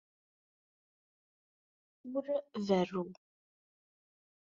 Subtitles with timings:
[2.17, 2.27] Ur
[2.67, 3.03] berru.